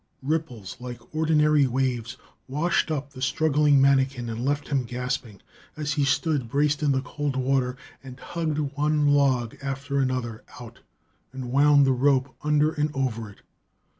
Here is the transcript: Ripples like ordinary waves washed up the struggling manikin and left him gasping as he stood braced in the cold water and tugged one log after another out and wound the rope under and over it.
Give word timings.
Ripples 0.23 0.77
like 0.79 1.13
ordinary 1.13 1.67
waves 1.67 2.17
washed 2.47 2.89
up 2.89 3.11
the 3.13 3.21
struggling 3.21 3.79
manikin 3.79 4.29
and 4.29 4.43
left 4.43 4.69
him 4.69 4.83
gasping 4.83 5.43
as 5.77 5.93
he 5.93 6.05
stood 6.05 6.49
braced 6.49 6.81
in 6.81 6.91
the 6.91 7.03
cold 7.03 7.35
water 7.35 7.77
and 8.03 8.17
tugged 8.17 8.57
one 8.75 9.09
log 9.09 9.55
after 9.61 9.99
another 9.99 10.43
out 10.59 10.79
and 11.31 11.51
wound 11.51 11.85
the 11.85 11.91
rope 11.91 12.35
under 12.41 12.71
and 12.71 12.89
over 12.95 13.29
it. 13.29 13.41